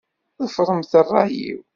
Ḍefṛemt 0.45 0.91
ṛṛay-iw. 1.03 1.59